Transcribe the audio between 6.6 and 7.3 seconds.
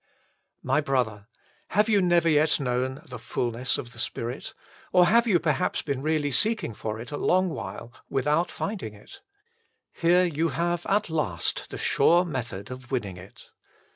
it for a